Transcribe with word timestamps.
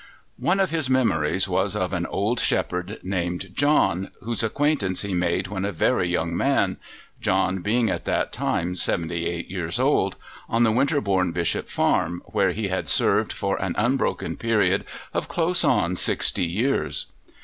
One 0.39 0.59
of 0.59 0.71
his 0.71 0.89
memories 0.89 1.47
was 1.47 1.75
of 1.75 1.93
an 1.93 2.07
old 2.07 2.39
shepherd 2.39 2.99
named 3.03 3.51
John, 3.53 4.09
whose 4.21 4.41
acquaintance 4.41 5.03
he 5.03 5.13
made 5.13 5.45
when 5.49 5.63
a 5.63 5.71
very 5.71 6.09
young 6.09 6.35
man 6.35 6.77
John 7.19 7.59
being 7.59 7.87
at 7.91 8.05
that 8.05 8.31
time 8.33 8.75
seventy 8.75 9.27
eight 9.27 9.51
years 9.51 9.79
old 9.79 10.15
on 10.49 10.63
the 10.63 10.71
Winterbourne 10.71 11.33
Bishop 11.33 11.69
farm, 11.69 12.23
where 12.25 12.49
he 12.49 12.69
had 12.69 12.87
served 12.89 13.31
for 13.31 13.61
an 13.61 13.75
unbroken 13.77 14.37
period 14.37 14.85
of 15.13 15.27
close 15.27 15.63
on 15.63 15.95
sixty 15.95 16.47
years. 16.47 17.05